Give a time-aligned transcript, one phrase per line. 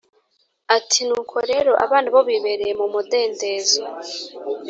[0.77, 3.81] ati Nuko rero abana bo bibereye mu mudendezo